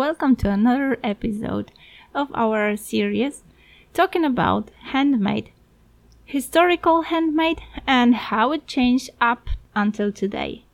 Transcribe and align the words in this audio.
welcome 0.00 0.34
to 0.34 0.48
another 0.48 0.98
episode 1.04 1.70
of 2.14 2.28
our 2.32 2.74
series 2.74 3.42
talking 3.92 4.24
about 4.24 4.70
handmade, 4.92 5.50
historical 6.24 7.02
handmade, 7.02 7.60
and 7.86 8.14
how 8.14 8.50
it 8.50 8.66
changed 8.66 9.10
up 9.20 9.50
until 9.76 10.10
today. 10.10 10.64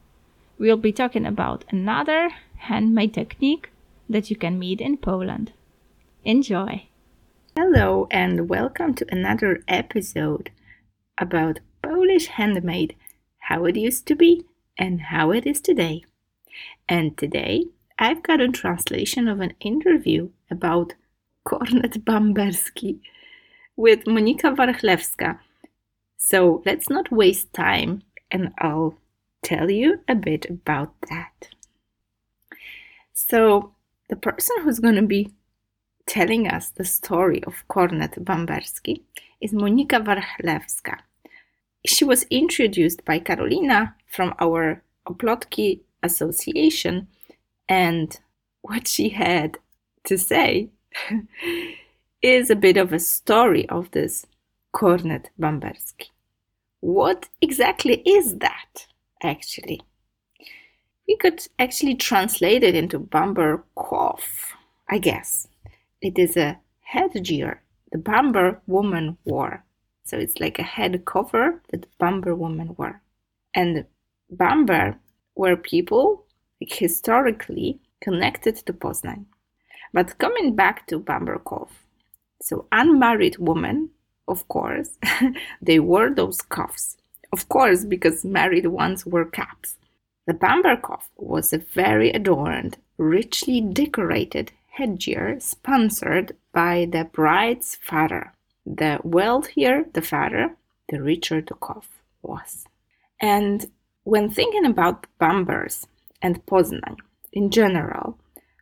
We'll 0.61 0.77
be 0.77 0.93
talking 0.93 1.27
about 1.27 1.65
another 1.71 2.31
handmade 2.55 3.15
technique 3.15 3.71
that 4.09 4.31
you 4.31 4.37
can 4.37 4.61
meet 4.61 4.81
in 4.81 4.97
Poland. 4.97 5.53
Enjoy! 6.23 6.87
Hello, 7.57 8.07
and 8.13 8.49
welcome 8.49 8.95
to 8.95 9.07
another 9.11 9.61
episode 9.67 10.53
about 11.19 11.59
Polish 11.83 12.29
handmade, 12.29 12.95
how 13.39 13.65
it 13.65 13.75
used 13.75 14.07
to 14.07 14.15
be, 14.15 14.45
and 14.79 15.01
how 15.01 15.33
it 15.33 15.45
is 15.45 15.61
today. 15.61 16.05
And 16.89 17.19
today 17.19 17.65
I've 17.99 18.23
got 18.23 18.41
a 18.41 18.49
translation 18.49 19.27
of 19.27 19.41
an 19.41 19.55
interview 19.61 20.29
about 20.51 20.95
Kornet 21.47 22.05
Bamberski 22.05 23.01
with 23.75 24.05
Monika 24.05 24.55
Warchlewska. 24.55 25.39
So 26.19 26.63
let's 26.67 26.91
not 26.91 27.11
waste 27.11 27.53
time 27.55 28.03
and 28.31 28.53
I'll 28.59 28.99
tell 29.43 29.71
you 29.71 30.01
a 30.09 30.15
bit 30.15 30.45
about 30.51 30.93
that. 31.09 31.49
So, 33.15 33.73
the 34.09 34.17
person 34.17 34.57
who's 34.61 34.79
going 34.79 34.97
to 34.97 35.03
be 35.03 35.33
telling 36.05 36.47
us 36.47 36.69
the 36.69 36.85
story 36.85 37.43
of 37.45 37.65
Kornet 37.69 38.19
Bamberski 38.23 39.03
is 39.41 39.53
Monika 39.53 40.05
Warchlewska. 40.05 40.99
She 41.87 42.05
was 42.05 42.25
introduced 42.25 43.05
by 43.05 43.21
Karolina 43.21 43.95
from 44.07 44.35
our 44.39 44.83
Oplotki 45.09 45.81
Association 46.03 47.09
and 47.69 48.19
what 48.63 48.89
she 48.89 49.11
had 49.11 49.59
to 50.05 50.19
say 50.19 50.71
is 52.23 52.51
a 52.51 52.57
bit 52.57 52.77
of 52.77 52.93
a 52.93 52.99
story 52.99 53.69
of 53.69 53.91
this 53.93 54.27
Kornet 54.75 55.27
Bamberski. 55.41 56.09
What 56.81 57.29
exactly 57.41 58.03
is 58.07 58.39
that, 58.39 58.87
actually? 59.23 59.81
We 61.09 61.17
could 61.17 61.47
actually 61.59 61.95
translate 61.95 62.63
it 62.63 62.75
into 62.75 62.99
Bamber 62.99 63.65
cough, 63.77 64.55
I 64.89 64.99
guess. 64.99 65.49
It 66.01 66.19
is 66.19 66.37
a 66.37 66.59
headgear 66.81 67.63
the 67.93 67.99
Bamber 67.99 68.61
woman 68.67 69.17
wore. 69.25 69.65
So 70.05 70.19
it's 70.19 70.41
like 70.41 70.59
a 70.59 70.65
head 70.65 71.05
cover 71.05 71.63
that 71.71 71.87
Bamber 71.99 72.35
woman 72.35 72.75
wore. 72.77 73.01
And 73.55 73.87
Bamber 74.31 74.99
were 75.35 75.57
people 75.57 76.26
historically 76.61 77.81
connected 78.01 78.57
to 78.57 78.73
Poznań. 78.73 79.25
But 79.93 80.19
coming 80.19 80.55
back 80.55 80.87
to 80.89 80.99
Bamber 80.99 81.39
coif, 81.39 81.69
so 82.43 82.67
unmarried 82.73 83.39
women, 83.39 83.91
of 84.29 84.47
course, 84.49 84.99
they 85.63 85.79
wore 85.79 86.11
those 86.11 86.43
cuffs. 86.43 86.97
Of 87.33 87.49
course, 87.49 87.85
because 87.85 88.25
married 88.25 88.67
ones 88.67 89.07
wore 89.07 89.25
caps. 89.25 89.77
The 90.27 90.35
Bamber 90.35 90.77
coif 90.77 91.05
was 91.17 91.53
a 91.53 91.59
very 91.59 92.11
adorned, 92.11 92.79
richly 92.99 93.61
decorated 93.61 94.53
headgear 94.77 95.39
sponsored 95.41 96.37
by 96.53 96.87
the 96.91 97.05
bride's 97.05 97.77
father. 97.77 98.33
The 98.67 98.99
wealthier 99.05 99.85
the 99.93 100.03
father, 100.03 100.57
the 100.89 101.01
richer 101.01 101.41
the 101.41 101.55
coif 101.55 101.85
was. 102.23 102.67
And 103.21 103.71
when 104.05 104.31
thinking 104.31 104.67
about 104.67 105.07
Bambers, 105.19 105.87
and 106.27 106.45
Poznań 106.47 106.97
in 107.33 107.51
general, 107.51 108.19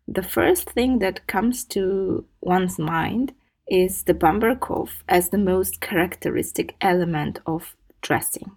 the 0.06 0.28
first 0.36 0.64
thing 0.70 0.98
that 0.98 1.26
comes 1.26 1.64
to 1.74 2.24
one's 2.40 2.78
mind 2.78 3.32
is 3.68 4.02
the 4.02 4.12
Bamber 4.22 4.54
coif 4.54 4.90
as 5.08 5.24
the 5.28 5.44
most 5.52 5.80
characteristic 5.80 6.74
element 6.80 7.38
of 7.46 7.74
dressing. 8.02 8.50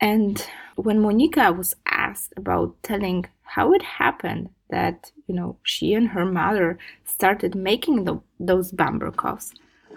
And 0.00 0.34
when 0.76 0.98
Monika 1.00 1.56
was 1.56 1.74
asked 1.86 2.32
about 2.36 2.82
telling 2.82 3.26
how 3.54 3.72
it 3.72 3.82
happened 3.82 4.50
that, 4.68 5.12
you 5.26 5.34
know, 5.34 5.56
she 5.62 5.94
and 5.94 6.08
her 6.08 6.26
mother 6.26 6.78
started 7.04 7.54
making 7.54 8.04
the, 8.04 8.20
those 8.38 8.72
Bamber 8.72 9.10
coifs, 9.10 9.52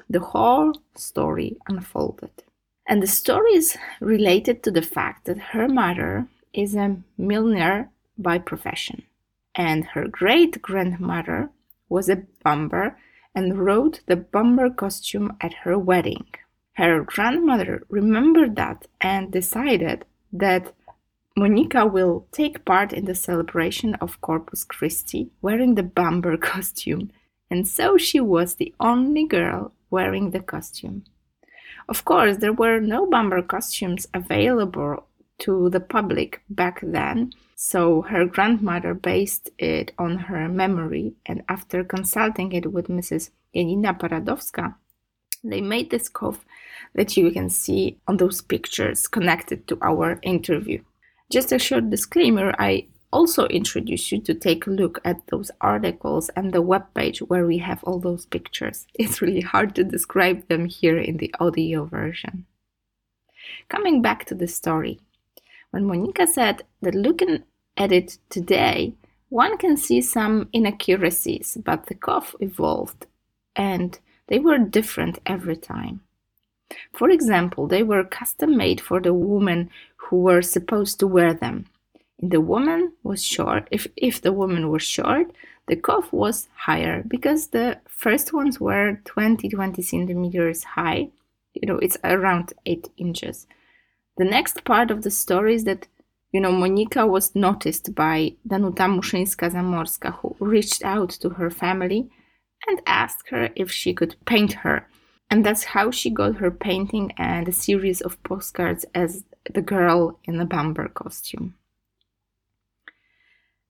the 0.10 0.26
whole 0.32 0.74
story 0.96 1.58
unfolded. 1.68 2.36
And 2.88 3.02
the 3.02 3.08
story 3.22 3.54
is 3.56 3.78
related 4.00 4.64
to 4.64 4.72
the 4.72 4.88
fact 4.96 5.26
that 5.26 5.52
her 5.54 5.68
mother 5.68 6.28
is 6.54 6.76
a 6.76 6.98
milliner 7.18 7.90
by 8.18 8.38
profession, 8.38 9.04
and 9.56 9.86
her 9.88 10.08
great 10.08 10.62
grandmother 10.62 11.50
was 11.90 12.10
a 12.10 12.24
Bamber 12.44 12.98
and 13.36 13.58
rode 13.66 14.00
the 14.06 14.16
Bamber 14.16 14.70
costume 14.70 15.36
at 15.42 15.54
her 15.64 15.78
wedding. 15.78 16.26
Her 16.74 17.04
grandmother 17.04 17.84
remembered 17.90 18.56
that 18.56 18.88
and 19.02 19.32
decided 19.32 20.06
that 20.32 20.74
Monika 21.38 21.92
will 21.92 22.28
take 22.32 22.66
part 22.66 22.94
in 22.94 23.06
the 23.06 23.16
celebration 23.16 23.96
of 23.96 24.22
Corpus 24.22 24.64
Christi 24.64 25.32
wearing 25.42 25.76
the 25.76 25.84
Bamber 25.84 26.38
costume, 26.52 27.12
and 27.50 27.68
so 27.68 27.98
she 27.98 28.20
was 28.20 28.56
the 28.56 28.74
only 28.80 29.26
girl 29.26 29.74
wearing 29.90 30.32
the 30.32 30.40
costume. 30.40 31.04
Of 31.90 32.06
course, 32.06 32.38
there 32.38 32.54
were 32.54 32.80
no 32.80 33.06
Bamber 33.06 33.42
costumes 33.42 34.08
available 34.14 35.06
to 35.44 35.70
the 35.70 35.80
public 35.80 36.42
back 36.50 36.80
then, 36.82 37.28
mm. 37.28 37.34
so 37.56 38.02
her 38.04 38.26
grandmother 38.26 38.94
based 38.94 39.50
it 39.58 39.92
on 39.98 40.18
her 40.18 40.48
memory, 40.48 41.14
and 41.26 41.44
after 41.48 41.84
consulting 41.84 42.52
it 42.54 42.72
with 42.72 42.88
Mrs. 42.88 43.30
Janina 43.54 43.94
Paradowska, 43.94 44.76
they 45.44 45.62
made 45.62 45.90
this 45.90 46.10
coif 46.10 46.40
that 46.96 47.18
you 47.18 47.30
can 47.32 47.50
see 47.50 47.98
on 48.08 48.18
those 48.18 48.42
pictures 48.42 49.08
connected 49.08 49.68
to 49.68 49.78
our 49.82 50.20
interview. 50.22 50.82
Just 51.30 51.52
a 51.52 51.60
short 51.60 51.90
disclaimer 51.90 52.54
I 52.58 52.88
also 53.12 53.46
introduce 53.48 54.12
you 54.12 54.20
to 54.22 54.34
take 54.34 54.66
a 54.66 54.72
look 54.72 55.00
at 55.04 55.28
those 55.28 55.52
articles 55.62 56.30
and 56.36 56.52
the 56.52 56.64
webpage 56.64 57.20
where 57.20 57.46
we 57.46 57.60
have 57.60 57.84
all 57.84 58.00
those 58.00 58.26
pictures. 58.26 58.88
It's 58.96 59.22
really 59.22 59.42
hard 59.42 59.76
to 59.76 59.84
describe 59.84 60.48
them 60.48 60.66
here 60.66 60.98
in 60.98 61.18
the 61.18 61.34
audio 61.40 61.86
version. 61.86 62.46
Coming 63.70 64.02
back 64.02 64.26
to 64.26 64.36
the 64.36 64.48
story, 64.48 65.00
when 65.74 65.86
Monika 65.86 66.28
said 66.28 66.62
that 66.84 66.94
looking 66.94 67.44
at 67.78 67.92
it 67.92 68.20
today, 68.30 68.94
one 69.30 69.58
can 69.58 69.76
see 69.76 70.02
some 70.02 70.48
inaccuracies, 70.54 71.58
but 71.66 71.88
the 71.88 71.96
coif 71.96 72.36
evolved 72.40 73.08
and 73.56 73.98
they 74.28 74.38
were 74.38 74.60
different 74.60 75.18
every 75.26 75.56
time. 75.56 76.02
For 76.94 77.10
example, 77.10 77.66
they 77.66 77.82
were 77.82 78.04
custom 78.04 78.56
made 78.56 78.82
for 78.82 79.02
the 79.02 79.16
women 79.16 79.72
who 79.96 80.18
were 80.22 80.44
supposed 80.44 81.00
to 81.00 81.08
wear 81.08 81.34
them. 81.34 81.66
If 82.20 82.30
the 82.30 82.42
woman 82.42 82.92
was 83.02 83.24
short, 83.24 83.68
if, 83.72 83.88
if 83.98 84.22
the 84.22 84.32
woman 84.32 84.70
was 84.70 84.84
short, 84.84 85.32
the 85.68 85.76
coif 85.76 86.14
was 86.14 86.50
higher 86.56 87.02
because 87.08 87.48
the 87.48 87.80
first 87.88 88.32
ones 88.32 88.60
were 88.60 89.00
20 89.06 89.50
20 89.50 89.82
centimeters 89.82 90.64
high. 90.64 91.10
You 91.56 91.68
know, 91.68 91.80
it's 91.80 91.98
around 92.04 92.54
8 92.68 92.92
inches. 92.98 93.48
The 94.18 94.26
next 94.26 94.64
part 94.64 94.92
of 94.92 95.02
the 95.02 95.12
story 95.12 95.56
is 95.56 95.64
that, 95.64 95.88
you 96.32 96.40
know, 96.40 96.52
Monika 96.52 97.08
was 97.08 97.36
noticed 97.36 97.96
by 97.96 98.36
Danuta 98.48 98.88
Muszyńska-Zamorska, 98.88 100.20
who 100.20 100.36
reached 100.40 100.84
out 100.84 101.10
to 101.10 101.30
her 101.30 101.50
family 101.50 102.10
and 102.68 102.82
asked 102.86 103.30
her 103.30 103.50
if 103.56 103.72
she 103.72 103.94
could 103.94 104.16
paint 104.26 104.54
her. 104.54 104.88
And 105.30 105.44
that's 105.44 105.64
how 105.64 105.90
she 105.90 106.12
got 106.12 106.36
her 106.36 106.52
painting 106.52 107.12
and 107.18 107.48
a 107.48 107.52
series 107.52 108.02
of 108.02 108.22
postcards 108.24 108.86
as 108.94 109.24
the 109.52 109.62
girl 109.62 110.20
in 110.26 110.38
the 110.38 110.46
Bamber 110.46 110.90
costume. 110.90 111.56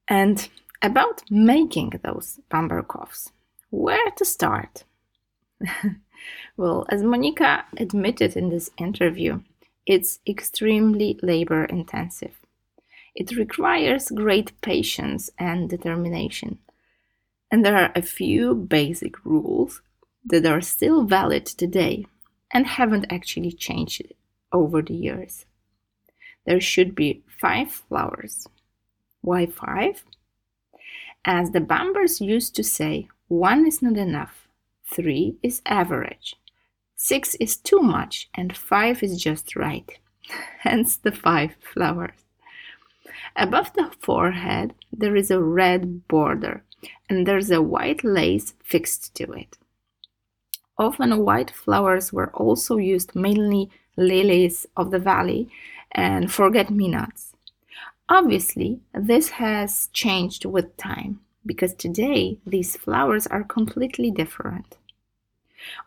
And 0.10 0.50
about 0.82 1.24
making 1.30 1.94
those 2.04 2.42
Bamber 2.50 2.84
coifs, 2.84 3.32
where 3.70 4.12
to 4.18 4.26
start? 4.26 4.84
well, 6.58 6.86
as 6.90 7.02
Monika 7.02 7.64
admitted 7.78 8.36
in 8.36 8.50
this 8.50 8.70
interview, 8.78 9.40
it's 9.86 10.20
extremely 10.28 11.20
labor 11.22 11.66
intensive. 11.66 12.40
It 13.16 13.36
requires 13.36 14.10
great 14.10 14.60
patience 14.62 15.30
and 15.38 15.70
determination. 15.70 16.60
And 17.52 17.64
there 17.64 17.78
are 17.78 17.92
a 17.96 18.02
few 18.02 18.56
basic 18.56 19.24
rules 19.26 19.82
that 20.26 20.46
are 20.46 20.62
still 20.62 21.04
valid 21.04 21.46
today 21.46 22.06
and 22.52 22.66
haven't 22.66 23.12
actually 23.12 23.52
changed 23.52 24.02
over 24.52 24.82
the 24.82 24.96
years. 24.96 25.46
There 26.46 26.62
should 26.62 26.96
be 26.96 27.24
five 27.40 27.72
flowers. 27.72 28.48
Why 29.22 29.46
five? 29.46 30.04
As 31.26 31.52
the 31.52 31.62
Bambers 31.62 32.20
used 32.20 32.56
to 32.56 32.64
say, 32.64 33.08
one 33.28 33.66
is 33.66 33.82
not 33.82 33.98
enough, 33.98 34.48
three 34.86 35.38
is 35.42 35.62
average, 35.66 36.36
Six 37.06 37.36
is 37.36 37.58
too 37.58 37.82
much 37.82 38.30
and 38.34 38.56
five 38.56 39.04
is 39.04 39.22
just 39.22 39.58
right. 39.58 39.92
Hence 40.60 40.96
the 40.96 41.12
five 41.12 41.54
flowers. 41.60 42.24
Above 43.36 43.74
the 43.74 43.92
forehead, 44.00 44.74
there 44.90 45.14
is 45.14 45.30
a 45.30 45.44
red 45.44 46.08
border, 46.08 46.64
and 47.10 47.28
there's 47.28 47.52
a 47.52 47.62
white 47.62 48.06
lace 48.06 48.54
fixed 48.64 49.14
to 49.16 49.34
it. 49.34 49.58
Often 50.78 51.26
white 51.26 51.52
flowers 51.52 52.14
were 52.14 52.32
also 52.34 52.78
used, 52.78 53.14
mainly 53.14 53.70
lilies 53.98 54.66
of 54.78 54.92
the 54.92 55.00
valley 55.00 55.50
and 55.92 56.32
forget 56.32 56.70
me 56.70 56.88
nots. 56.88 57.34
Obviously, 58.08 58.80
this 58.94 59.28
has 59.44 59.90
changed 59.92 60.46
with 60.46 60.78
time 60.78 61.20
because 61.46 61.74
today 61.74 62.38
these 62.48 62.78
flowers 62.78 63.28
are 63.28 63.44
completely 63.44 64.10
different. 64.10 64.78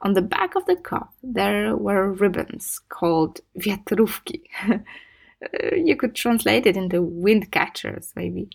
On 0.03 0.15
the 0.15 0.23
back 0.23 0.55
of 0.55 0.67
the 0.67 0.77
cup, 0.77 1.13
there 1.23 1.77
were 1.77 2.13
ribbons 2.13 2.81
called 2.89 3.41
wiatrówki. 3.59 4.43
you 5.77 5.97
could 5.97 6.15
translate 6.15 6.67
it 6.67 6.77
into 6.77 7.03
wind 7.03 7.51
catchers, 7.51 8.13
maybe, 8.17 8.49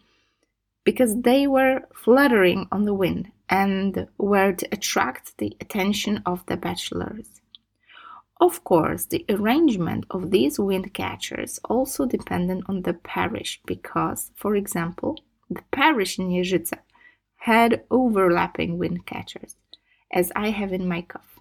because 0.83 1.21
they 1.21 1.47
were 1.47 1.81
fluttering 1.93 2.67
on 2.71 2.85
the 2.85 2.93
wind 2.93 3.31
and 3.49 4.07
were 4.17 4.53
to 4.53 4.67
attract 4.71 5.37
the 5.37 5.55
attention 5.59 6.21
of 6.25 6.45
the 6.45 6.57
bachelors. 6.57 7.41
Of 8.39 8.63
course, 8.63 9.05
the 9.05 9.23
arrangement 9.29 10.05
of 10.09 10.31
these 10.31 10.57
wind 10.57 10.95
catchers 10.95 11.59
also 11.65 12.07
depended 12.07 12.63
on 12.65 12.81
the 12.81 12.95
parish 12.95 13.61
because, 13.67 14.31
for 14.35 14.55
example, 14.55 15.19
the 15.47 15.61
parish 15.71 16.17
in 16.17 16.29
Jeżyce 16.29 16.73
had 17.35 17.83
overlapping 17.91 18.79
wind 18.79 19.05
catchers, 19.05 19.57
as 20.11 20.31
I 20.35 20.49
have 20.49 20.73
in 20.73 20.87
my 20.87 21.01
cough, 21.01 21.39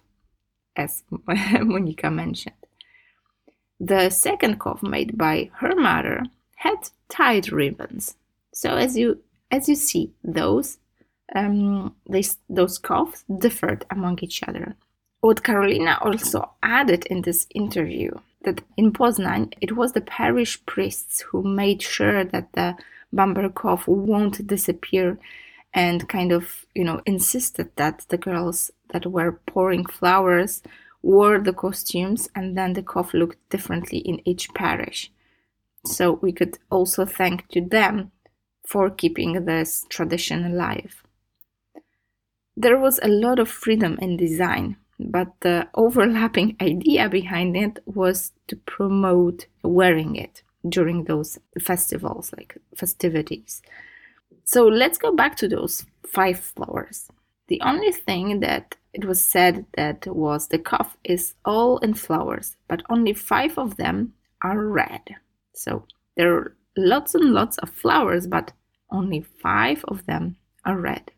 as 0.75 1.03
Monika 1.11 2.13
mentioned. 2.13 2.55
The 3.79 4.09
second 4.09 4.59
cough 4.59 4.83
made 4.83 5.17
by 5.17 5.49
her 5.55 5.75
mother 5.75 6.25
had 6.55 6.89
tied 7.09 7.51
ribbons. 7.51 8.15
So 8.53 8.75
as 8.75 8.97
you 8.97 9.21
as 9.49 9.67
you 9.67 9.75
see, 9.75 10.11
those 10.23 10.77
um, 11.35 11.95
this 12.05 12.37
those 12.49 12.77
coughs 12.77 13.23
differed 13.39 13.85
among 13.89 14.19
each 14.21 14.43
other. 14.43 14.75
What 15.21 15.43
Karolina 15.43 16.03
also 16.03 16.51
added 16.63 17.05
in 17.05 17.21
this 17.21 17.47
interview 17.53 18.11
that 18.43 18.61
in 18.77 18.91
Poznań 18.91 19.53
it 19.61 19.75
was 19.75 19.93
the 19.93 20.01
parish 20.01 20.63
priests 20.65 21.21
who 21.21 21.43
made 21.43 21.81
sure 21.81 22.23
that 22.23 22.53
the 22.53 22.75
Bamber 23.13 23.49
cough 23.49 23.87
won't 23.87 24.47
disappear 24.47 25.17
and 25.73 26.07
kind 26.09 26.31
of 26.31 26.65
you 26.75 26.83
know 26.83 27.01
insisted 27.05 27.69
that 27.75 28.05
the 28.09 28.17
girls 28.17 28.71
that 28.89 29.05
were 29.05 29.39
pouring 29.45 29.85
flowers 29.85 30.61
wore 31.01 31.39
the 31.39 31.53
costumes 31.53 32.29
and 32.35 32.57
then 32.57 32.73
the 32.73 32.83
cough 32.83 33.13
looked 33.13 33.49
differently 33.49 33.99
in 33.99 34.21
each 34.27 34.53
parish. 34.53 35.11
So 35.85 36.19
we 36.21 36.31
could 36.31 36.59
also 36.69 37.05
thank 37.05 37.47
to 37.49 37.61
them 37.61 38.11
for 38.67 38.91
keeping 38.91 39.45
this 39.45 39.85
tradition 39.89 40.45
alive. 40.45 41.03
There 42.55 42.77
was 42.77 42.99
a 43.01 43.07
lot 43.07 43.39
of 43.39 43.49
freedom 43.49 43.97
in 43.99 44.17
design 44.17 44.77
but 45.01 45.33
the 45.39 45.67
overlapping 45.73 46.55
idea 46.61 47.09
behind 47.09 47.57
it 47.57 47.79
was 47.85 48.31
to 48.47 48.55
promote 48.55 49.47
wearing 49.63 50.15
it 50.15 50.43
during 50.67 51.05
those 51.05 51.39
festivals 51.59 52.31
like 52.37 52.57
festivities 52.75 53.61
so 54.51 54.67
let's 54.67 54.97
go 54.97 55.15
back 55.15 55.37
to 55.37 55.47
those 55.47 55.85
five 56.05 56.37
flowers. 56.37 57.07
The 57.47 57.61
only 57.61 57.93
thing 57.93 58.41
that 58.41 58.75
it 58.93 59.05
was 59.05 59.23
said 59.23 59.65
that 59.77 60.05
was 60.07 60.49
the 60.49 60.59
cuff 60.59 60.97
is 61.05 61.35
all 61.45 61.77
in 61.77 61.93
flowers, 61.93 62.57
but 62.67 62.83
only 62.89 63.13
five 63.13 63.57
of 63.57 63.77
them 63.77 64.13
are 64.41 64.61
red. 64.67 65.15
So 65.53 65.85
there 66.17 66.35
are 66.35 66.55
lots 66.75 67.15
and 67.15 67.33
lots 67.33 67.57
of 67.59 67.69
flowers, 67.69 68.27
but 68.27 68.51
only 68.89 69.21
five 69.21 69.85
of 69.85 70.05
them 70.05 70.35
are 70.65 70.77
red. 70.77 71.11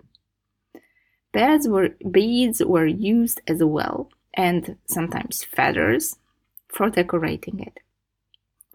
Beads 1.31 1.67
were, 1.67 1.89
beads 2.11 2.63
were 2.63 2.85
used 2.85 3.41
as 3.47 3.63
well, 3.63 4.11
and 4.35 4.77
sometimes 4.85 5.43
feathers 5.43 6.17
for 6.67 6.91
decorating 6.91 7.59
it. 7.59 7.79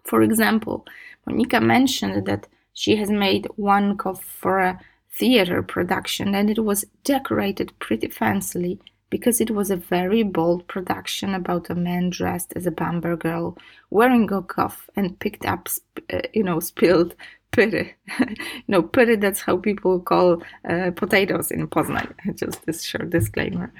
For 0.03 0.21
example, 0.21 0.85
Monika 1.25 1.61
mentioned 1.61 2.25
that 2.25 2.47
she 2.79 2.95
has 2.95 3.09
made 3.09 3.45
one 3.57 3.97
cup 3.97 4.21
for 4.23 4.59
a 4.59 4.79
theater 5.11 5.61
production 5.61 6.33
and 6.33 6.49
it 6.49 6.63
was 6.63 6.85
decorated 7.03 7.77
pretty 7.79 8.07
fancily 8.07 8.79
because 9.09 9.41
it 9.41 9.51
was 9.51 9.69
a 9.69 9.75
very 9.75 10.23
bold 10.23 10.65
production 10.69 11.35
about 11.35 11.69
a 11.69 11.75
man 11.75 12.09
dressed 12.09 12.53
as 12.55 12.65
a 12.65 12.71
Bamber 12.71 13.17
girl 13.17 13.57
wearing 13.89 14.31
a 14.31 14.41
cuff 14.41 14.89
and 14.95 15.19
picked 15.19 15.45
up, 15.45 15.67
uh, 16.13 16.21
you 16.33 16.41
know, 16.41 16.61
spilled 16.61 17.15
pyry. 17.51 17.95
no, 18.69 18.81
pyry, 18.81 19.19
that's 19.19 19.41
how 19.41 19.57
people 19.57 19.99
call 19.99 20.41
uh, 20.69 20.91
potatoes 20.95 21.51
in 21.51 21.67
Poznań. 21.67 22.13
Just 22.35 22.65
this 22.65 22.83
short 22.83 23.09
disclaimer. 23.09 23.73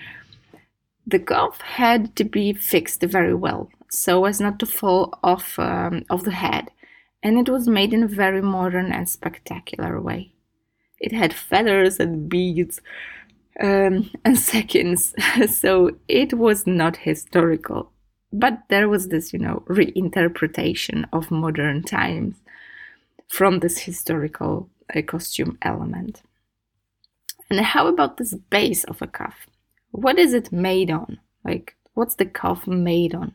The 1.07 1.19
cuff 1.19 1.61
had 1.61 2.17
to 2.17 2.25
be 2.25 2.51
fixed 2.51 3.01
very 3.03 3.33
well 3.33 3.69
so 3.89 4.25
as 4.25 4.41
not 4.41 4.59
to 4.59 4.65
fall 4.65 5.17
off 5.23 5.57
um, 5.57 6.03
of 6.09 6.25
the 6.25 6.31
head 6.31 6.69
and 7.21 7.37
it 7.37 7.51
was 7.51 7.67
made 7.67 7.93
in 7.93 8.03
a 8.03 8.07
very 8.07 8.41
modern 8.41 8.91
and 8.91 9.09
spectacular 9.09 9.99
way. 9.99 10.31
It 10.99 11.11
had 11.11 11.33
feathers 11.33 11.99
and 11.99 12.29
beads 12.29 12.81
um, 13.59 14.09
and 14.25 14.37
seconds, 14.37 15.13
so 15.47 15.91
it 16.07 16.33
was 16.33 16.65
not 16.67 16.97
historical. 16.97 17.91
But 18.31 18.63
there 18.69 18.87
was 18.87 19.07
this, 19.07 19.33
you 19.33 19.39
know, 19.39 19.63
reinterpretation 19.67 21.05
of 21.11 21.31
modern 21.31 21.83
times 21.83 22.35
from 23.27 23.59
this 23.59 23.79
historical 23.79 24.69
uh, 24.95 25.01
costume 25.01 25.57
element. 25.61 26.21
And 27.49 27.59
how 27.59 27.87
about 27.87 28.17
this 28.17 28.35
base 28.35 28.83
of 28.83 29.01
a 29.01 29.07
cuff? 29.07 29.47
What 29.91 30.19
is 30.19 30.33
it 30.33 30.51
made 30.51 30.91
on? 30.91 31.19
Like, 31.43 31.75
what's 31.95 32.15
the 32.15 32.25
cuff 32.25 32.67
made 32.67 33.15
on? 33.15 33.33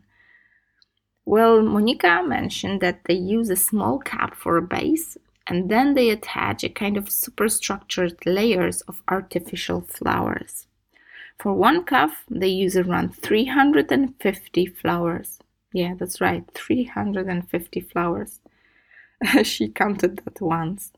Well, 1.26 1.62
Monika 1.62 2.26
mentioned 2.26 2.80
that 2.82 3.04
they 3.04 3.14
use 3.14 3.48
a 3.48 3.56
small 3.56 3.98
cap 3.98 4.34
for 4.34 4.58
a 4.58 4.62
base 4.62 5.16
and 5.46 5.70
then 5.70 5.94
they 5.94 6.10
attach 6.10 6.64
a 6.64 6.68
kind 6.68 6.96
of 6.96 7.06
superstructured 7.06 8.16
layers 8.26 8.82
of 8.82 9.02
artificial 9.08 9.80
flowers. 9.80 10.66
For 11.38 11.52
one 11.54 11.84
cuff, 11.84 12.24
they 12.30 12.48
use 12.48 12.76
around 12.76 13.16
350 13.16 14.66
flowers. 14.66 15.38
Yeah, 15.72 15.94
that's 15.98 16.20
right, 16.20 16.44
350 16.54 17.80
flowers. 17.80 18.40
she 19.42 19.68
counted 19.68 20.22
that 20.24 20.40
once. 20.40 20.92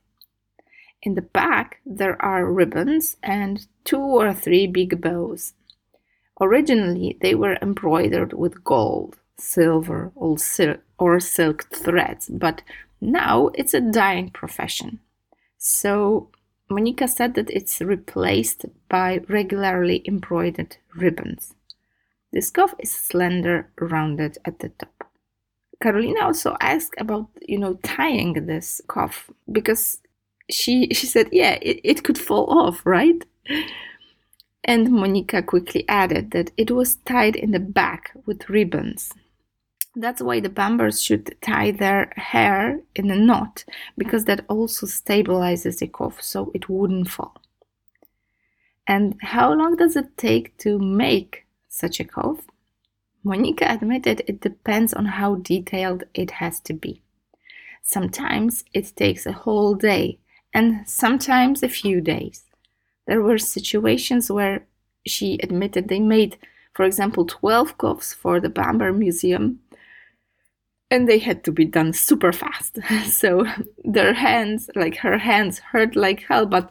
In 1.03 1.15
the 1.15 1.23
back, 1.23 1.81
there 1.87 2.21
are 2.21 2.53
ribbons 2.53 3.17
and 3.23 3.67
two 3.85 4.01
or 4.01 4.35
three 4.35 4.67
big 4.67 5.01
bows. 5.01 5.55
Originally, 6.41 7.17
they 7.21 7.35
were 7.35 7.59
embroidered 7.63 8.33
with 8.33 8.65
gold 8.65 9.17
silver 9.39 10.13
or, 10.15 10.39
sil- 10.39 10.83
or 10.99 11.21
silk 11.21 11.65
threads, 11.75 12.29
but 12.29 12.63
now 13.01 13.51
it's 13.55 13.75
a 13.75 13.81
dying 13.81 14.31
profession. 14.31 15.01
So 15.59 16.31
Monika 16.71 17.09
said 17.09 17.35
that 17.35 17.51
it's 17.51 17.81
replaced 17.81 18.65
by 18.89 19.21
regularly 19.29 20.03
embroidered 20.07 20.77
ribbons. 20.95 21.55
This 22.33 22.51
cuff 22.51 22.75
is 22.79 22.91
slender, 22.93 23.71
rounded 23.81 24.39
at 24.45 24.59
the 24.59 24.71
top. 24.71 25.11
Karolina 25.83 26.23
also 26.23 26.57
asked 26.61 26.95
about, 26.99 27.29
you 27.47 27.59
know, 27.59 27.75
tying 27.83 28.47
this 28.47 28.81
cuff 28.89 29.31
because 29.51 29.99
she 30.51 30.89
she 30.93 31.07
said, 31.07 31.29
yeah, 31.33 31.59
it, 31.63 31.81
it 31.85 32.05
could 32.05 32.19
fall 32.19 32.47
off, 32.47 32.85
right? 32.85 33.25
And 34.65 34.89
Monika 34.89 35.45
quickly 35.47 35.85
added 35.89 36.33
that 36.33 36.51
it 36.57 36.71
was 36.71 36.97
tied 36.97 37.37
in 37.37 37.53
the 37.53 37.61
back 37.61 38.13
with 38.27 38.49
ribbons. 38.49 39.13
That's 39.99 40.21
why 40.21 40.41
the 40.41 40.51
Bambers 40.51 41.03
should 41.03 41.35
tie 41.41 41.71
their 41.71 42.13
hair 42.17 42.81
in 42.95 43.11
a 43.11 43.17
knot 43.17 43.65
because 43.97 44.27
that 44.27 44.45
also 44.47 44.85
stabilizes 44.85 45.79
the 45.79 45.87
cough 45.87 46.21
so 46.21 46.51
it 46.55 46.69
wouldn't 46.69 47.09
fall. 47.09 47.41
And 48.87 49.17
how 49.23 49.55
long 49.55 49.75
does 49.77 49.97
it 49.97 50.19
take 50.19 50.55
to 50.59 50.79
make 50.79 51.47
such 51.71 51.99
a 51.99 52.05
cough? 52.05 52.45
Monika 53.25 53.75
admitted 53.75 54.23
it 54.27 54.43
depends 54.43 54.93
on 54.93 55.07
how 55.07 55.37
detailed 55.37 56.05
it 56.13 56.33
has 56.33 56.61
to 56.61 56.75
be. 56.75 57.03
Sometimes 57.83 58.65
it 58.75 58.95
takes 58.97 59.25
a 59.25 59.33
whole 59.33 59.75
day 59.75 60.19
and 60.53 60.87
sometimes 60.87 61.63
a 61.63 61.71
few 61.71 62.03
days. 62.03 62.45
There 63.07 63.23
were 63.23 63.39
situations 63.39 64.31
where 64.31 64.67
she 65.07 65.39
admitted 65.43 65.89
they 65.89 66.01
made, 66.01 66.37
for 66.75 66.85
example, 66.85 67.25
12 67.25 67.79
coughs 67.79 68.13
for 68.13 68.41
the 68.41 68.51
Bamber 68.51 68.93
Museum 68.93 69.61
and 70.91 71.09
they 71.09 71.19
had 71.19 71.43
to 71.45 71.53
be 71.53 71.65
done 71.65 71.93
super 71.93 72.33
fast. 72.33 72.79
so 73.07 73.45
their 73.85 74.15
hands, 74.15 74.71
like 74.75 74.97
her 74.99 75.19
hands, 75.19 75.59
hurt 75.59 75.97
like 75.97 76.25
hell, 76.25 76.47
but 76.47 76.71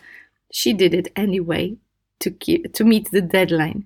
she 0.51 0.73
did 0.73 0.93
it 0.93 1.11
anyway 1.15 1.77
to 2.19 2.31
keep 2.31 2.73
to 2.73 2.83
meet 2.83 3.11
the 3.11 3.21
deadline. 3.21 3.85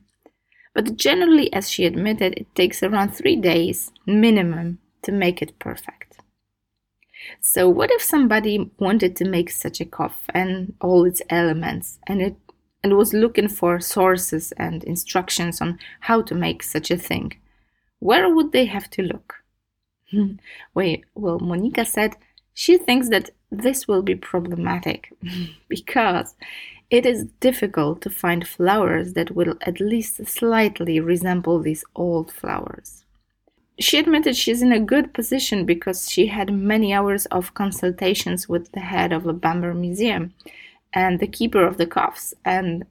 But 0.74 0.98
generally, 0.98 1.52
as 1.52 1.70
she 1.70 1.86
admitted, 1.86 2.36
it 2.38 2.54
takes 2.56 2.84
around 2.84 3.10
three 3.10 3.36
days 3.36 3.92
minimum 4.06 4.80
to 5.02 5.12
make 5.12 5.42
it 5.42 5.58
perfect. 5.60 6.20
So, 7.42 7.68
what 7.68 7.92
if 7.92 8.02
somebody 8.02 8.72
wanted 8.80 9.16
to 9.18 9.26
make 9.26 9.50
such 9.50 9.82
a 9.82 9.86
cuff 9.86 10.24
and 10.34 10.74
all 10.80 11.06
its 11.06 11.22
elements, 11.30 12.00
and 12.08 12.22
it 12.22 12.36
and 12.82 12.96
was 12.96 13.14
looking 13.14 13.50
for 13.50 13.80
sources 13.80 14.54
and 14.54 14.84
instructions 14.86 15.60
on 15.60 15.80
how 16.02 16.22
to 16.22 16.36
make 16.36 16.64
such 16.64 16.92
a 16.92 16.98
thing? 16.98 17.34
Where 18.00 18.34
would 18.34 18.52
they 18.52 18.66
have 18.66 18.90
to 18.92 19.02
look? 19.02 19.39
Wait, 20.74 21.06
well, 21.16 21.40
Monika 21.40 21.86
said 21.86 22.16
she 22.54 22.78
thinks 22.78 23.10
that 23.10 23.30
this 23.52 23.88
will 23.88 24.02
be 24.02 24.16
problematic 24.16 25.14
because 25.70 26.36
it 26.90 27.06
is 27.06 27.26
difficult 27.40 28.02
to 28.02 28.10
find 28.10 28.48
flowers 28.48 29.14
that 29.14 29.32
will 29.32 29.56
at 29.62 29.80
least 29.80 30.26
slightly 30.28 31.00
resemble 31.00 31.60
these 31.60 31.84
old 31.96 32.32
flowers. 32.32 33.06
She 33.80 33.98
admitted 33.98 34.36
she's 34.36 34.62
in 34.62 34.74
a 34.74 34.80
good 34.80 35.14
position 35.14 35.66
because 35.66 36.12
she 36.12 36.28
had 36.28 36.52
many 36.52 36.92
hours 36.94 37.26
of 37.28 37.54
consultations 37.54 38.50
with 38.50 38.72
the 38.74 38.82
head 38.82 39.14
of 39.14 39.24
the 39.24 39.34
Bamber 39.34 39.74
Museum 39.74 40.34
and 40.92 41.20
the 41.20 41.28
keeper 41.28 41.64
of 41.66 41.78
the 41.78 41.86
cuffs, 41.86 42.34
and 42.44 42.86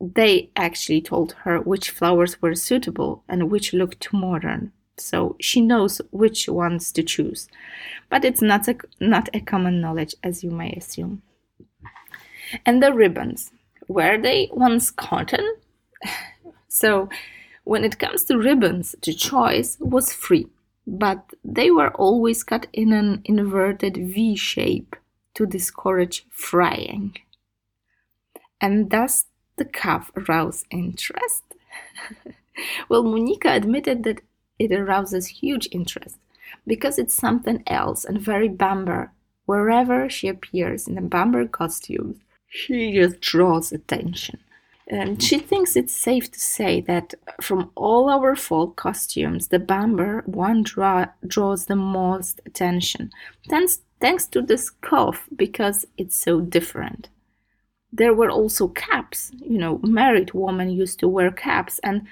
they 0.00 0.50
actually 0.56 1.00
told 1.00 1.32
her 1.44 1.60
which 1.60 1.90
flowers 1.90 2.42
were 2.42 2.54
suitable 2.54 3.22
and 3.28 3.50
which 3.50 3.72
looked 3.72 4.00
too 4.00 4.16
modern. 4.16 4.72
So 4.96 5.36
she 5.40 5.60
knows 5.60 6.00
which 6.10 6.48
ones 6.48 6.92
to 6.92 7.02
choose. 7.02 7.48
But 8.08 8.24
it's 8.24 8.42
not 8.42 8.68
a, 8.68 8.76
not 9.00 9.28
a 9.34 9.40
common 9.40 9.80
knowledge, 9.80 10.14
as 10.22 10.44
you 10.44 10.50
may 10.50 10.72
assume. 10.72 11.22
And 12.66 12.82
the 12.82 12.92
ribbons. 12.92 13.50
Were 13.88 14.20
they 14.20 14.48
once 14.52 14.90
cotton? 14.90 15.56
so 16.68 17.08
when 17.64 17.84
it 17.84 17.98
comes 17.98 18.24
to 18.24 18.38
ribbons, 18.38 18.94
the 19.02 19.14
choice 19.14 19.76
was 19.80 20.12
free, 20.12 20.48
but 20.86 21.32
they 21.44 21.70
were 21.70 21.90
always 21.94 22.42
cut 22.42 22.66
in 22.72 22.92
an 22.92 23.22
inverted 23.24 23.96
V 23.96 24.36
shape 24.36 24.96
to 25.34 25.46
discourage 25.46 26.26
frying. 26.30 27.16
And 28.60 28.90
thus 28.90 29.26
the 29.56 29.64
cuff 29.64 30.10
aroused 30.16 30.66
interest? 30.70 31.42
well, 32.88 33.04
Monika 33.04 33.54
admitted 33.56 34.04
that 34.04 34.22
it 34.62 34.72
arouses 34.72 35.26
huge 35.26 35.68
interest 35.72 36.16
because 36.66 36.98
it's 36.98 37.14
something 37.14 37.62
else 37.66 38.04
and 38.04 38.20
very 38.20 38.48
Bamber. 38.48 39.12
Wherever 39.44 40.08
she 40.08 40.28
appears 40.28 40.86
in 40.86 40.96
a 40.96 41.02
Bamber 41.02 41.46
costume, 41.48 42.20
she 42.48 42.92
just 42.92 43.20
draws 43.20 43.72
attention. 43.72 44.38
And 44.86 45.22
she 45.22 45.38
thinks 45.38 45.74
it's 45.74 45.94
safe 45.96 46.30
to 46.32 46.40
say 46.40 46.80
that 46.82 47.14
from 47.40 47.70
all 47.74 48.10
our 48.10 48.36
folk 48.36 48.76
costumes, 48.76 49.48
the 49.48 49.58
Bamber 49.58 50.22
one 50.26 50.62
draw, 50.62 51.06
draws 51.26 51.66
the 51.66 51.76
most 51.76 52.40
attention, 52.46 53.10
thanks, 53.48 53.80
thanks 54.00 54.26
to 54.26 54.42
the 54.42 54.58
scarf 54.58 55.28
because 55.34 55.86
it's 55.96 56.16
so 56.16 56.40
different. 56.40 57.08
There 57.92 58.14
were 58.14 58.30
also 58.30 58.68
caps, 58.68 59.32
you 59.38 59.58
know, 59.58 59.78
married 59.82 60.32
women 60.34 60.70
used 60.70 60.98
to 61.00 61.08
wear 61.08 61.30
caps, 61.30 61.78
and 61.82 62.06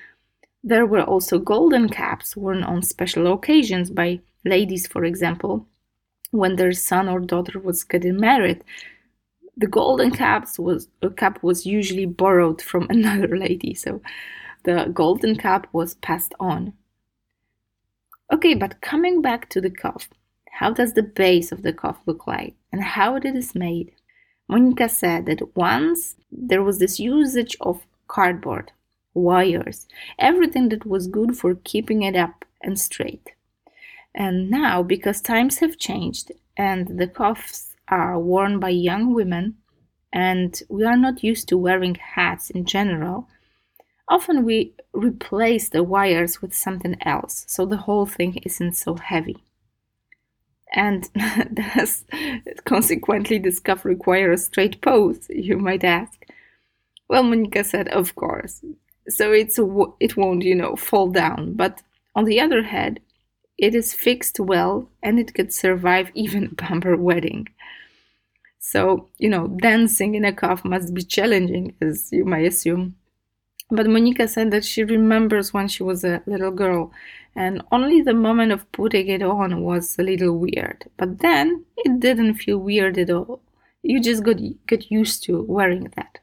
there 0.62 0.86
were 0.86 1.02
also 1.02 1.38
golden 1.38 1.88
caps 1.88 2.36
worn 2.36 2.62
on 2.62 2.82
special 2.82 3.32
occasions 3.32 3.90
by 3.90 4.20
ladies, 4.44 4.86
for 4.86 5.04
example, 5.04 5.66
when 6.30 6.56
their 6.56 6.72
son 6.72 7.08
or 7.08 7.20
daughter 7.20 7.58
was 7.58 7.84
getting 7.84 8.16
married. 8.16 8.62
The 9.56 9.66
golden 9.66 10.10
caps 10.10 10.58
was 10.58 10.88
a 11.02 11.10
cap 11.10 11.42
was 11.42 11.66
usually 11.66 12.06
borrowed 12.06 12.62
from 12.62 12.86
another 12.90 13.36
lady, 13.36 13.74
so 13.74 14.02
the 14.64 14.90
golden 14.92 15.36
cap 15.36 15.66
was 15.72 15.94
passed 15.94 16.34
on. 16.38 16.74
Okay, 18.32 18.54
but 18.54 18.80
coming 18.80 19.22
back 19.22 19.48
to 19.50 19.60
the 19.60 19.70
cuff, 19.70 20.08
how 20.52 20.70
does 20.70 20.92
the 20.92 21.02
base 21.02 21.52
of 21.52 21.62
the 21.62 21.72
cuff 21.72 21.98
look 22.06 22.26
like 22.26 22.54
and 22.70 22.82
how 22.82 23.16
it 23.16 23.24
is 23.24 23.54
made? 23.54 23.92
Monika 24.50 24.90
said 24.90 25.26
that 25.26 25.56
once 25.56 26.16
there 26.30 26.62
was 26.62 26.78
this 26.78 27.00
usage 27.00 27.56
of 27.60 27.86
cardboard 28.08 28.72
wires, 29.14 29.86
everything 30.18 30.68
that 30.70 30.86
was 30.86 31.06
good 31.06 31.36
for 31.36 31.54
keeping 31.54 32.02
it 32.02 32.16
up 32.16 32.44
and 32.62 32.78
straight. 32.78 33.32
And 34.14 34.50
now, 34.50 34.82
because 34.82 35.20
times 35.20 35.58
have 35.58 35.78
changed 35.78 36.32
and 36.56 36.98
the 36.98 37.06
cuffs 37.06 37.74
are 37.88 38.18
worn 38.18 38.58
by 38.60 38.70
young 38.70 39.14
women, 39.14 39.56
and 40.12 40.60
we 40.68 40.84
are 40.84 40.96
not 40.96 41.22
used 41.22 41.48
to 41.48 41.58
wearing 41.58 41.94
hats 41.94 42.50
in 42.50 42.64
general, 42.64 43.28
often 44.08 44.44
we 44.44 44.74
replace 44.92 45.68
the 45.68 45.84
wires 45.84 46.42
with 46.42 46.52
something 46.52 46.96
else, 47.02 47.44
so 47.48 47.64
the 47.64 47.76
whole 47.78 48.06
thing 48.06 48.36
isn't 48.44 48.72
so 48.72 48.96
heavy. 48.96 49.36
And 50.72 51.08
does 51.54 52.04
consequently 52.64 53.38
this 53.38 53.60
cuff 53.60 53.84
require 53.84 54.32
a 54.32 54.38
straight 54.38 54.80
pose, 54.80 55.26
you 55.28 55.56
might 55.56 55.84
ask? 55.84 56.24
Well, 57.08 57.24
Monika 57.24 57.64
said, 57.64 57.88
of 57.88 58.14
course 58.14 58.62
so 59.10 59.32
it's 59.32 59.58
it 60.00 60.16
won't 60.16 60.42
you 60.42 60.54
know 60.54 60.76
fall 60.76 61.08
down. 61.08 61.54
But 61.54 61.82
on 62.14 62.24
the 62.24 62.40
other 62.40 62.62
hand 62.62 63.00
it 63.58 63.74
is 63.74 63.92
fixed 63.92 64.40
well 64.40 64.88
and 65.02 65.18
it 65.18 65.34
could 65.34 65.52
survive 65.52 66.10
even 66.14 66.44
a 66.46 66.54
Bamber 66.54 66.96
wedding. 66.96 67.48
So 68.58 69.08
you 69.18 69.28
know 69.28 69.48
dancing 69.48 70.14
in 70.14 70.24
a 70.24 70.32
cuff 70.32 70.64
must 70.64 70.94
be 70.94 71.02
challenging 71.02 71.74
as 71.80 72.10
you 72.12 72.24
may 72.24 72.46
assume. 72.46 72.96
But 73.72 73.86
Monika 73.86 74.28
said 74.28 74.50
that 74.50 74.64
she 74.64 74.82
remembers 74.82 75.52
when 75.52 75.68
she 75.68 75.84
was 75.84 76.02
a 76.02 76.22
little 76.26 76.50
girl 76.50 76.92
and 77.36 77.62
only 77.70 78.02
the 78.02 78.14
moment 78.14 78.50
of 78.50 78.70
putting 78.72 79.06
it 79.06 79.22
on 79.22 79.62
was 79.62 79.96
a 79.96 80.02
little 80.02 80.36
weird. 80.36 80.90
But 80.96 81.20
then 81.20 81.64
it 81.76 82.00
didn't 82.00 82.34
feel 82.34 82.58
weird 82.58 82.98
at 82.98 83.10
all. 83.10 83.40
You 83.82 84.00
just 84.00 84.24
got 84.24 84.38
get 84.66 84.90
used 84.90 85.22
to 85.24 85.42
wearing 85.42 85.92
that 85.96 86.18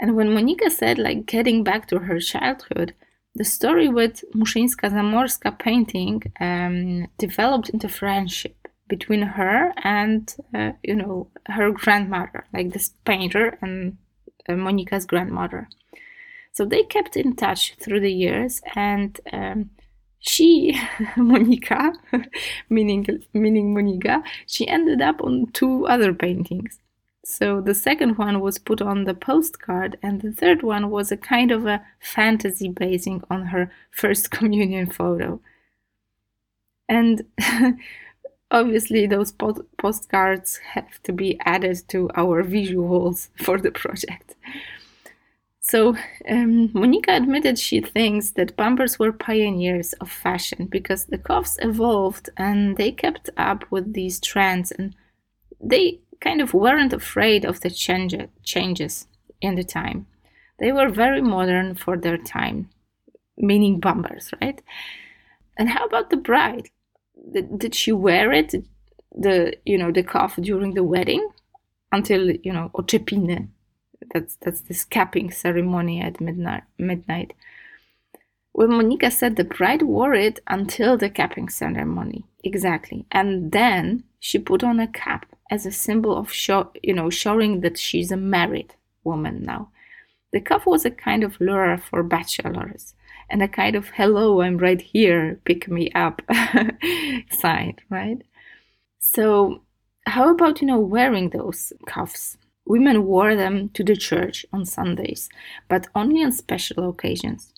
and 0.00 0.16
when 0.16 0.28
Monika 0.28 0.70
said, 0.70 0.98
like, 0.98 1.26
getting 1.26 1.62
back 1.62 1.86
to 1.88 1.98
her 1.98 2.18
childhood, 2.18 2.94
the 3.34 3.44
story 3.44 3.86
with 3.86 4.24
Muszyńska 4.34 4.90
Zamorska 4.90 5.58
painting 5.58 6.22
um, 6.40 7.06
developed 7.18 7.68
into 7.68 7.86
friendship 7.88 8.56
between 8.88 9.22
her 9.22 9.74
and, 9.84 10.34
uh, 10.54 10.72
you 10.82 10.96
know, 10.96 11.28
her 11.46 11.70
grandmother, 11.70 12.46
like 12.54 12.72
this 12.72 12.94
painter 13.04 13.58
and 13.60 13.98
uh, 14.48 14.54
Monika's 14.54 15.04
grandmother. 15.04 15.68
So 16.52 16.64
they 16.64 16.82
kept 16.82 17.14
in 17.14 17.36
touch 17.36 17.74
through 17.78 18.00
the 18.00 18.12
years, 18.12 18.62
and 18.74 19.20
um, 19.32 19.70
she, 20.18 20.72
Monika, 21.16 21.92
meaning 22.70 23.06
meaning 23.34 23.74
Monika, 23.74 24.22
she 24.46 24.66
ended 24.66 25.02
up 25.02 25.20
on 25.22 25.50
two 25.52 25.86
other 25.86 26.14
paintings. 26.14 26.80
So 27.24 27.60
the 27.60 27.74
second 27.74 28.16
one 28.16 28.40
was 28.40 28.58
put 28.58 28.80
on 28.80 29.04
the 29.04 29.14
postcard, 29.14 29.98
and 30.02 30.22
the 30.22 30.32
third 30.32 30.62
one 30.62 30.90
was 30.90 31.12
a 31.12 31.16
kind 31.16 31.50
of 31.50 31.66
a 31.66 31.84
fantasy 32.00 32.68
basing 32.68 33.22
on 33.30 33.46
her 33.46 33.70
first 33.90 34.30
communion 34.30 34.86
photo. 34.86 35.40
And 36.88 37.22
obviously, 38.50 39.06
those 39.06 39.32
postcards 39.32 40.58
have 40.72 41.02
to 41.04 41.12
be 41.12 41.38
added 41.44 41.82
to 41.88 42.10
our 42.16 42.42
visuals 42.42 43.28
for 43.42 43.58
the 43.58 43.70
project. 43.70 44.34
So, 45.60 45.90
um, 46.28 46.70
Monika 46.70 47.16
admitted 47.16 47.58
she 47.58 47.80
thinks 47.80 48.30
that 48.32 48.56
Bambers 48.56 48.98
were 48.98 49.12
pioneers 49.12 49.92
of 49.94 50.10
fashion 50.10 50.66
because 50.66 51.04
the 51.04 51.18
cuffs 51.18 51.58
evolved 51.60 52.30
and 52.36 52.76
they 52.76 52.90
kept 52.90 53.30
up 53.36 53.70
with 53.70 53.92
these 53.92 54.18
trends 54.18 54.72
and 54.72 54.96
they 55.60 56.00
kind 56.20 56.40
of 56.40 56.54
weren't 56.54 56.92
afraid 56.92 57.44
of 57.44 57.60
the 57.60 57.70
change, 57.70 58.14
changes 58.42 59.06
in 59.40 59.54
the 59.54 59.64
time. 59.64 60.06
They 60.58 60.72
were 60.72 60.90
very 60.90 61.22
modern 61.22 61.74
for 61.74 61.96
their 61.96 62.18
time, 62.18 62.68
meaning 63.36 63.80
Bambers, 63.80 64.30
right? 64.40 64.60
And 65.56 65.70
how 65.70 65.86
about 65.86 66.10
the 66.10 66.16
bride? 66.16 66.68
Did, 67.32 67.58
did 67.58 67.74
she 67.74 67.92
wear 67.92 68.32
it, 68.32 68.54
the 69.12 69.56
you 69.64 69.76
know 69.76 69.90
the 69.90 70.02
cuff 70.02 70.36
during 70.36 70.74
the 70.74 70.84
wedding, 70.84 71.28
until 71.90 72.30
you 72.30 72.52
know 72.52 72.70
oczepiny? 72.74 73.48
That's 74.12 74.36
that's 74.36 74.60
this 74.62 74.84
capping 74.84 75.30
ceremony 75.30 76.00
at 76.00 76.20
midnight. 76.20 76.64
Midnight. 76.78 77.32
Well, 78.52 78.68
Monika 78.68 79.12
said 79.12 79.36
the 79.36 79.44
bride 79.44 79.82
wore 79.82 80.14
it 80.14 80.40
until 80.46 80.96
the 80.96 81.08
capping 81.08 81.48
ceremony, 81.48 82.24
exactly, 82.42 83.06
and 83.10 83.52
then 83.52 84.04
she 84.18 84.38
put 84.38 84.64
on 84.64 84.80
a 84.80 84.88
cap 84.88 85.26
as 85.50 85.66
a 85.66 85.72
symbol 85.72 86.16
of 86.16 86.32
show, 86.32 86.70
you 86.82 86.94
know, 86.94 87.10
showing 87.10 87.60
that 87.60 87.78
she's 87.78 88.12
a 88.12 88.16
married 88.16 88.74
woman 89.04 89.42
now. 89.42 89.70
The 90.32 90.40
cuff 90.40 90.64
was 90.64 90.84
a 90.84 90.90
kind 90.90 91.24
of 91.24 91.40
lure 91.40 91.76
for 91.76 92.02
bachelors 92.02 92.94
and 93.28 93.42
a 93.42 93.48
kind 93.48 93.76
of 93.76 93.90
hello, 93.90 94.40
I'm 94.42 94.58
right 94.58 94.80
here, 94.80 95.40
pick 95.44 95.68
me 95.68 95.90
up 95.92 96.22
sign, 97.30 97.76
right? 97.88 98.22
So, 98.98 99.62
how 100.06 100.30
about, 100.30 100.60
you 100.60 100.66
know, 100.66 100.80
wearing 100.80 101.30
those 101.30 101.72
cuffs? 101.86 102.36
Women 102.66 103.04
wore 103.04 103.34
them 103.34 103.70
to 103.70 103.84
the 103.84 103.96
church 103.96 104.46
on 104.52 104.64
Sundays, 104.64 105.28
but 105.68 105.88
only 105.94 106.22
on 106.22 106.32
special 106.32 106.88
occasions. 106.88 107.52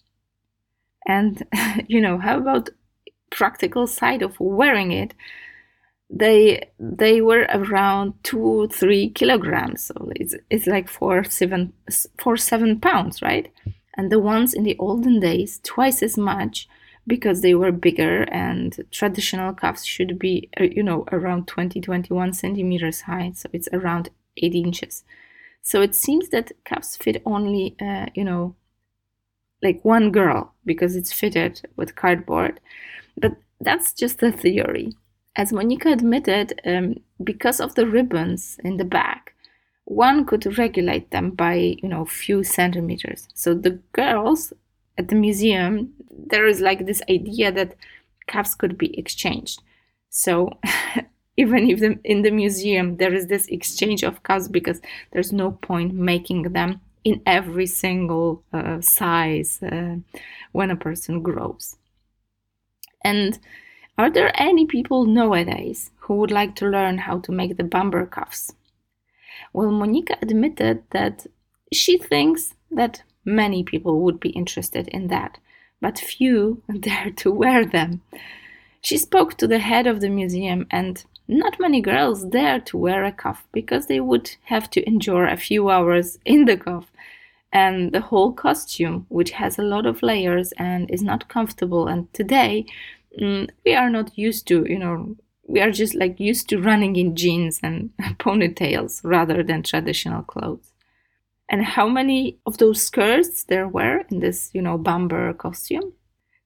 And, 1.07 1.43
you 1.89 2.01
know, 2.01 2.19
how 2.19 2.39
about 2.39 2.71
practical 3.31 3.87
side 3.87 4.23
of 4.23 4.39
wearing 4.39 4.93
it? 4.93 5.15
They 6.12 6.69
they 6.78 7.23
were 7.23 7.47
around 7.49 8.12
two 8.23 8.69
three 8.71 9.09
kilograms. 9.11 9.85
So 9.85 10.12
it's, 10.16 10.35
it's 10.50 10.66
like 10.66 10.88
four 10.88 11.25
seven 11.25 11.73
four 12.19 12.37
seven 12.37 12.78
pounds 12.78 13.23
right? 13.23 13.50
And 13.97 14.12
the 14.12 14.19
ones 14.19 14.52
in 14.54 14.62
the 14.64 14.76
olden 14.78 15.21
days 15.21 15.61
twice 15.62 16.02
as 16.02 16.19
much 16.19 16.69
because 17.07 17.40
they 17.40 17.54
were 17.54 17.73
bigger 17.73 18.23
and 18.31 18.78
traditional 18.90 19.52
calves 19.54 19.85
should 19.85 20.19
be 20.19 20.50
uh, 20.61 20.64
you 20.64 20.83
know 20.83 21.07
around 21.12 21.49
20 21.49 21.81
21 21.81 22.35
centimeters 22.35 23.00
high. 23.02 23.33
So 23.35 23.49
it's 23.52 23.69
around 23.73 24.11
8 24.37 24.54
inches. 24.54 25.04
So 25.62 25.81
it 25.81 25.95
seems 25.95 26.28
that 26.31 26.52
calves 26.64 26.97
fit 26.97 27.23
only 27.25 27.75
uh, 27.81 28.07
you 28.14 28.25
know 28.25 28.54
like 29.62 29.85
one 29.85 30.11
girl 30.11 30.52
because 30.66 30.95
it's 30.95 31.12
fitted 31.12 31.62
with 31.76 31.97
cardboard. 31.97 32.61
But 33.16 33.37
that's 33.61 33.92
just 33.95 34.23
a 34.23 34.33
theory 34.33 34.95
as 35.37 35.53
Monika 35.53 35.93
admitted 35.93 36.61
um, 36.67 36.97
because 37.23 37.61
of 37.61 37.75
the 37.75 37.87
ribbons 37.87 38.59
in 38.62 38.77
the 38.77 38.85
back 38.85 39.33
one 39.85 40.25
could 40.25 40.59
regulate 40.59 41.11
them 41.11 41.31
by 41.31 41.77
you 41.83 41.89
know 41.89 42.05
few 42.05 42.45
centimeters. 42.45 43.29
So 43.35 43.55
the 43.55 43.79
girls 43.93 44.53
at 44.99 45.09
the 45.09 45.15
museum 45.15 45.93
there 46.11 46.47
is 46.47 46.61
like 46.61 46.87
this 46.87 47.03
idea 47.11 47.51
that 47.53 47.75
calves 48.27 48.55
could 48.55 48.79
be 48.79 48.97
exchanged. 48.99 49.62
So 50.11 50.51
even 51.37 51.69
if 51.71 51.81
the, 51.81 51.99
in 52.05 52.23
the 52.23 52.31
museum 52.31 52.97
there 52.99 53.15
is 53.15 53.27
this 53.27 53.47
exchange 53.47 54.03
of 54.03 54.23
calves 54.23 54.49
because 54.49 54.81
there's 55.12 55.33
no 55.33 55.53
point 55.53 55.95
making 55.95 56.53
them 56.53 56.81
in 57.05 57.21
every 57.27 57.67
single 57.67 58.45
uh, 58.53 58.81
size 58.81 59.61
uh, 59.62 59.97
when 60.53 60.71
a 60.71 60.77
person 60.77 61.23
grows. 61.23 61.77
And 63.05 63.41
are 63.99 64.11
there 64.11 64.33
any 64.35 64.67
people 64.67 65.05
nowadays 65.05 65.91
who 66.01 66.15
would 66.15 66.31
like 66.31 66.55
to 66.57 66.67
learn 66.67 66.99
how 66.99 67.19
to 67.21 67.33
make 67.33 67.57
the 67.57 67.65
Bamber 67.65 68.07
cuffs 68.07 68.53
well, 69.53 69.71
Monika 69.71 70.21
admitted 70.23 70.83
that 70.91 71.27
she 71.73 71.99
thinks 71.99 72.55
that 72.71 73.03
many 73.25 73.63
people 73.63 74.01
would 74.01 74.19
be 74.19 74.31
interested 74.31 74.89
in 74.89 75.09
that, 75.09 75.39
but 75.81 75.99
few 75.99 76.63
dare 76.81 77.11
to 77.17 77.31
wear 77.31 77.65
them. 77.65 78.03
She 78.81 78.97
spoke 78.97 79.37
to 79.39 79.47
the 79.47 79.59
head 79.59 79.87
of 79.87 80.01
the 80.01 80.09
museum, 80.09 80.67
and 80.71 81.05
not 81.29 81.61
many 81.61 81.81
girls 81.81 82.25
dare 82.25 82.61
to 82.61 82.77
wear 82.77 83.05
a 83.05 83.13
cuff 83.13 83.47
because 83.53 83.87
they 83.87 84.01
would 84.01 84.35
have 84.45 84.69
to 84.71 84.87
endure 84.87 85.27
a 85.27 85.37
few 85.37 85.71
hours 85.71 86.19
in 86.25 86.47
the 86.47 86.57
cuff. 86.57 86.91
And 87.53 87.93
the 87.93 88.01
whole 88.01 88.33
costume, 88.33 89.07
which 89.11 89.33
has 89.33 89.59
a 89.59 89.63
lot 89.63 89.85
of 89.85 90.03
layers 90.03 90.53
and 90.53 90.91
is 90.91 91.03
not 91.03 91.29
comfortable, 91.29 91.87
and 91.87 92.13
today 92.15 92.65
mm, 93.21 93.50
we 93.64 93.75
are 93.75 93.90
not 93.90 94.16
used 94.16 94.47
to, 94.49 94.64
you 94.69 94.78
know, 94.78 95.16
we 95.47 95.61
are 95.61 95.71
just 95.71 95.95
like 95.95 96.21
used 96.21 96.49
to 96.49 96.61
running 96.61 96.97
in 96.97 97.16
jeans 97.16 97.61
and 97.62 97.90
ponytails 98.19 99.00
rather 99.04 99.42
than 99.42 99.62
traditional 99.62 100.23
clothes. 100.23 100.73
And 101.49 101.64
how 101.64 101.88
many 101.88 102.38
of 102.47 102.59
those 102.59 102.83
skirts 102.83 103.45
there 103.45 103.69
were 103.69 104.04
in 104.11 104.21
this, 104.21 104.50
you 104.54 104.62
know, 104.62 104.78
Bamber 104.78 105.35
costume? 105.35 105.92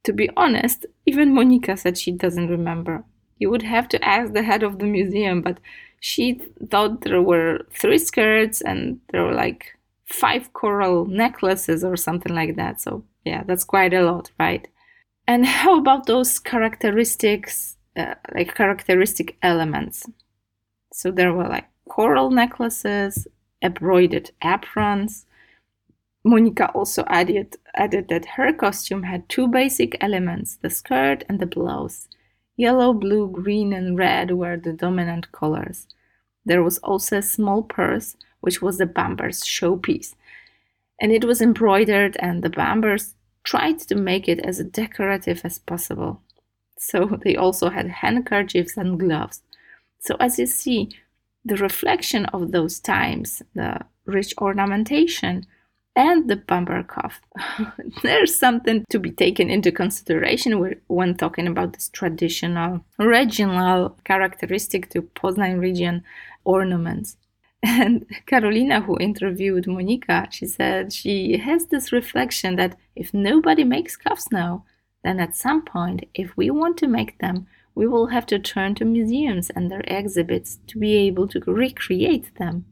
To 0.04 0.12
be 0.12 0.30
honest, 0.37 0.87
even 1.04 1.32
Monika 1.35 1.78
said 1.78 1.99
she 1.99 2.12
doesn't 2.12 2.49
remember. 2.49 3.04
You 3.38 3.50
would 3.50 3.62
have 3.62 3.88
to 3.88 4.04
ask 4.04 4.32
the 4.32 4.42
head 4.42 4.62
of 4.62 4.78
the 4.78 4.87
museum, 4.87 5.42
but 5.42 5.58
she 6.00 6.40
thought 6.70 7.02
there 7.02 7.23
were 7.23 7.66
three 7.73 7.99
skirts 7.99 8.61
and 8.61 9.00
there 9.11 9.25
were 9.25 9.35
like 9.35 9.76
five 10.06 10.52
coral 10.52 11.06
necklaces 11.06 11.85
or 11.85 11.96
something 11.96 12.35
like 12.35 12.56
that. 12.56 12.80
So, 12.80 13.04
yeah, 13.25 13.42
that's 13.44 13.64
quite 13.64 13.92
a 13.92 14.02
lot, 14.02 14.30
right? 14.38 14.66
And 15.26 15.45
how 15.47 15.78
about 15.78 16.06
those 16.06 16.38
characteristics 16.38 17.76
uh, 17.97 18.14
like 18.35 18.54
characteristic 18.54 19.37
elements. 19.42 20.06
So 20.92 21.11
there 21.11 21.33
were 21.33 21.49
like 21.49 21.66
coral 21.88 22.30
necklaces, 22.30 23.26
embroidered 23.62 24.30
aprons. 24.45 25.25
Monika 26.26 26.75
also 26.75 27.04
added 27.06 27.56
added 27.75 28.09
that 28.09 28.26
her 28.37 28.52
costume 28.52 29.04
had 29.04 29.28
two 29.28 29.49
basic 29.49 29.97
elements: 30.02 30.56
the 30.56 30.71
skirt 30.71 31.25
and 31.28 31.41
the 31.41 31.47
blouse. 31.47 32.08
Yellow, 32.58 32.93
blue, 32.93 33.30
green, 33.30 33.73
and 33.73 33.99
red 33.99 34.32
were 34.32 34.56
the 34.56 34.73
dominant 34.73 35.32
colors. 35.32 35.86
There 36.45 36.62
was 36.62 36.78
also 36.78 37.19
a 37.19 37.23
small 37.23 37.62
purse, 37.62 38.17
which 38.41 38.60
was 38.60 38.78
the 38.78 38.86
Bamber's 38.86 39.43
showpiece, 39.43 40.15
and 41.00 41.12
it 41.12 41.25
was 41.25 41.41
embroidered, 41.41 42.17
and 42.21 42.43
the 42.43 42.50
Bambers 42.50 43.15
tried 43.47 43.78
to 43.78 43.95
make 43.95 44.28
it 44.28 44.41
as 44.41 44.59
decorative 44.59 45.41
as 45.45 45.59
possible. 45.59 46.21
So 46.78 47.19
they 47.25 47.37
also 47.37 47.71
had 47.71 47.89
handkerchiefs 47.89 48.76
and 48.76 49.00
gloves. 49.00 49.41
So 50.00 50.17
as 50.21 50.39
you 50.39 50.47
see, 50.47 50.91
the 51.45 51.56
reflection 51.56 52.26
of 52.26 52.52
those 52.52 52.80
times, 52.80 53.43
the 53.54 53.80
rich 54.04 54.35
ornamentation, 54.39 55.47
and 55.95 56.28
the 56.28 56.37
Bamber 56.37 56.82
cuff. 56.82 57.23
There's 58.02 58.39
something 58.39 58.85
to 58.91 58.99
be 58.99 59.11
taken 59.11 59.49
into 59.49 59.73
consideration 59.73 60.76
when 60.89 61.17
talking 61.17 61.47
about 61.47 61.73
this 61.73 61.89
traditional 61.89 62.85
regional 62.99 63.97
characteristic 64.04 64.91
to 64.91 65.02
Poznan 65.02 65.59
region 65.59 66.04
ornaments. 66.45 67.17
And 67.62 68.06
Karolina, 68.26 68.84
who 68.84 68.99
interviewed 68.99 69.64
Monika, 69.64 70.30
she 70.32 70.47
said 70.47 70.92
she 70.92 71.38
has 71.38 71.66
this 71.66 71.92
reflection 71.92 72.56
that 72.56 72.76
if 72.95 73.12
nobody 73.12 73.64
makes 73.64 73.97
cuffs 73.97 74.30
now, 74.30 74.64
then 75.04 75.21
at 75.21 75.36
some 75.36 75.62
point, 75.62 76.04
if 76.14 76.36
we 76.36 76.50
want 76.50 76.76
to 76.78 76.88
make 76.88 77.19
them, 77.19 77.47
we 77.75 77.86
will 77.86 78.06
have 78.06 78.26
to 78.26 78.38
turn 78.38 78.75
to 78.75 78.84
museums 78.84 79.50
and 79.50 79.71
their 79.71 79.84
exhibits 79.86 80.58
to 80.66 80.78
be 80.78 80.95
able 80.97 81.28
to 81.28 81.40
recreate 81.40 82.34
them. 82.36 82.64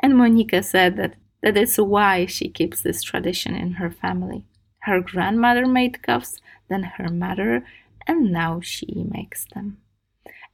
And 0.00 0.14
Monika 0.14 0.64
said 0.64 0.96
that 0.96 1.14
that 1.42 1.56
is 1.56 1.78
why 1.78 2.26
she 2.26 2.48
keeps 2.48 2.82
this 2.82 3.02
tradition 3.02 3.54
in 3.54 3.74
her 3.74 3.90
family. 3.90 4.44
Her 4.80 5.00
grandmother 5.00 5.66
made 5.66 6.02
cuffs, 6.02 6.40
then 6.68 6.82
her 6.82 7.08
mother, 7.08 7.64
and 8.06 8.32
now 8.32 8.60
she 8.60 9.04
makes 9.08 9.46
them. 9.54 9.78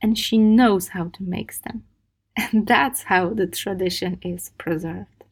And 0.03 0.19
she 0.19 0.37
knows 0.37 0.89
how 0.89 1.05
to 1.09 1.23
make 1.23 1.63
them. 1.63 1.85
And 2.37 2.67
that's 2.67 3.05
how 3.05 3.31
the 3.31 3.47
tradition 3.47 4.19
is 4.23 4.51
preserved. 4.59 5.25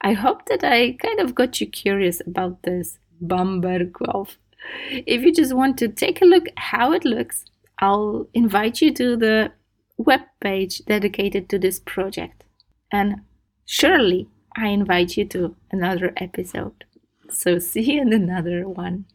I 0.00 0.12
hope 0.12 0.46
that 0.46 0.62
I 0.62 0.92
kind 0.92 1.20
of 1.20 1.34
got 1.34 1.60
you 1.60 1.66
curious 1.66 2.20
about 2.26 2.62
this 2.62 2.98
Bamber 3.20 3.86
cuff 3.86 4.36
if 4.90 5.22
you 5.22 5.32
just 5.32 5.54
want 5.54 5.78
to 5.78 5.88
take 5.88 6.22
a 6.22 6.26
look 6.26 6.46
how 6.56 6.92
it 6.92 7.04
looks, 7.04 7.44
I'll 7.78 8.28
invite 8.34 8.80
you 8.80 8.92
to 8.94 9.16
the 9.16 9.52
web 9.96 10.22
page 10.40 10.84
dedicated 10.86 11.48
to 11.50 11.58
this 11.58 11.80
project. 11.80 12.44
And 12.90 13.22
surely 13.64 14.28
I 14.56 14.68
invite 14.68 15.16
you 15.16 15.24
to 15.26 15.56
another 15.70 16.12
episode. 16.16 16.84
So 17.30 17.58
see 17.58 17.94
you 17.94 18.02
in 18.02 18.12
another 18.12 18.68
one. 18.68 19.06